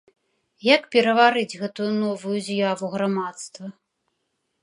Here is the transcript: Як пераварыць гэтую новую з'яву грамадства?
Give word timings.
Як 0.75 0.87
пераварыць 0.93 1.59
гэтую 1.63 1.91
новую 2.05 2.37
з'яву 2.47 2.85
грамадства? 2.97 3.65